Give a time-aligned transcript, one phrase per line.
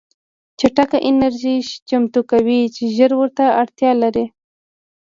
[0.59, 1.57] چټکه انرژي
[1.89, 4.25] چمتو کوي چې ژر ورته اړتیا لري